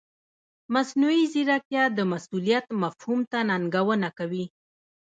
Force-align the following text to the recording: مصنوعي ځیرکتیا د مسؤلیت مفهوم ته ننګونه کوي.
مصنوعي 0.73 1.23
ځیرکتیا 1.33 1.83
د 1.97 1.99
مسؤلیت 2.11 2.65
مفهوم 2.83 3.19
ته 3.31 3.39
ننګونه 3.49 4.09
کوي. 4.17 4.45